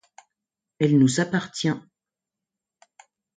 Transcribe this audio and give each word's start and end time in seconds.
Elle 0.79 0.97
nous 0.97 1.19
appartient. 1.19 1.69